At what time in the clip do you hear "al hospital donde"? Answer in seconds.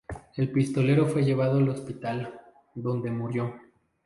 1.59-3.11